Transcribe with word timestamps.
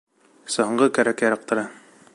Саңғы 0.53 0.87
кәрәк-ярҡтары 0.97 1.71